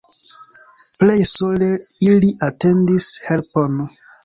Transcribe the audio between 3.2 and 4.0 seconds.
helpon.